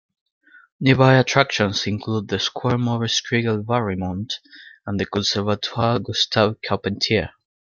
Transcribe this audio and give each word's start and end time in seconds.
Nearby 0.79 1.19
attractions 1.19 1.85
include 1.85 2.27
the 2.27 2.39
Square 2.39 2.79
Maurice 2.79 3.21
Kriegel-Valrimont 3.21 4.31
and 4.87 4.99
the 4.99 5.05
Conservatoire 5.05 5.99
Gustave 5.99 6.57
Charpentier. 6.63 7.29